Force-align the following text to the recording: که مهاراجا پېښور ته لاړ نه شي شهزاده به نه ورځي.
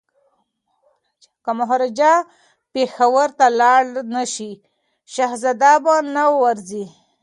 که 1.43 1.51
مهاراجا 1.59 2.13
پېښور 2.73 3.27
ته 3.37 3.47
لاړ 3.59 3.83
نه 4.13 4.23
شي 4.33 4.51
شهزاده 5.13 5.73
به 5.83 5.95
نه 6.15 6.25
ورځي. 6.41 6.85